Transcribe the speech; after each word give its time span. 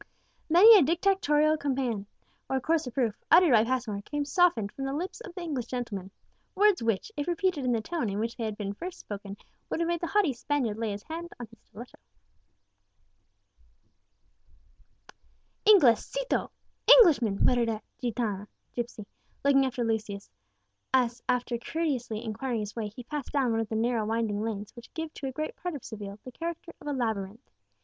Many 0.49 0.79
a 0.79 0.81
dictatorial 0.81 1.57
command 1.57 2.07
or 2.49 2.59
coarse 2.59 2.87
reproof, 2.87 3.23
uttered 3.29 3.51
by 3.51 3.63
Passmore, 3.63 4.01
came 4.01 4.25
softened 4.25 4.71
from 4.71 4.85
the 4.85 4.93
lips 4.95 5.21
of 5.21 5.35
the 5.35 5.41
English 5.41 5.67
gentleman, 5.67 6.09
words 6.55 6.81
which, 6.81 7.11
if 7.15 7.27
repeated 7.27 7.65
in 7.65 7.71
the 7.71 7.81
tone 7.81 8.09
in 8.09 8.17
which 8.17 8.35
they 8.35 8.45
had 8.45 8.57
first 8.57 8.75
been 8.79 8.91
spoken, 8.93 9.37
would 9.69 9.79
have 9.79 9.85
made 9.85 10.01
the 10.01 10.07
haughty 10.07 10.33
Spaniard 10.33 10.79
lay 10.79 10.89
his 10.89 11.03
hand 11.03 11.29
on 11.39 11.45
his 11.45 11.59
stiletto. 11.59 11.99
[Illustration: 15.67 15.79
THE 15.79 15.85
ALCAZAR 15.85 15.91
OF 15.91 15.99
SEVILLE. 15.99 16.47
Page 16.47 16.95
20] 16.95 16.97
"Inglesito!" 16.97 16.97
(Englishman!) 16.97 17.45
muttered 17.45 17.69
a 17.69 17.81
gitána 18.01 18.47
(gipsy), 18.73 19.05
looking 19.45 19.67
after 19.67 19.83
Lucius 19.83 20.31
as, 20.95 21.21
after 21.29 21.59
courteously 21.59 22.25
inquiring 22.25 22.61
his 22.61 22.75
way, 22.75 22.87
he 22.87 23.03
passed 23.03 23.31
down 23.33 23.51
one 23.51 23.59
of 23.59 23.69
the 23.69 23.75
narrow 23.75 24.03
winding 24.07 24.41
lanes 24.41 24.75
which 24.75 24.91
give 24.95 25.13
to 25.13 25.27
a 25.27 25.31
great 25.31 25.55
part 25.55 25.75
of 25.75 25.85
Seville 25.85 26.17
the 26.23 26.31
character 26.31 26.73
of 26.81 26.87
a 26.87 26.91
labyrinth. 26.91 27.51